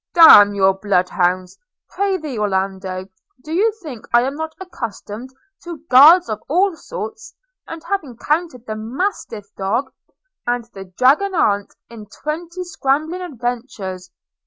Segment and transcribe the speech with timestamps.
[0.15, 1.59] 'D– n your blood hounds!–
[1.91, 3.05] Pr'ythee, Orlando,
[3.43, 5.29] do you think I am not accustomed
[5.61, 7.35] to guards of all sorts,
[7.67, 9.91] and have encountered the mastiff dog,
[10.47, 14.09] and the dragon aunt, in twenty scrambling adventures?'